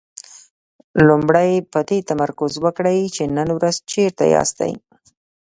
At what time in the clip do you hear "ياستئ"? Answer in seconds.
4.35-4.73